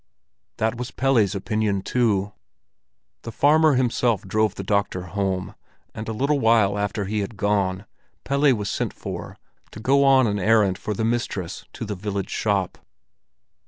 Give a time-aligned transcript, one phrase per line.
[0.57, 2.33] That was Pelle's opinion too.
[3.21, 5.53] The farmer himself drove the doctor home,
[5.93, 7.85] and a little while after he had gone,
[8.23, 9.37] Pelle was sent for,
[9.69, 12.79] to go on an errand for the mistress to the village shop.